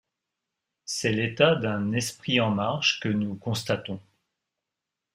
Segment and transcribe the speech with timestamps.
[0.83, 3.99] C’est l’état d’un esprit en marche que nous constatons.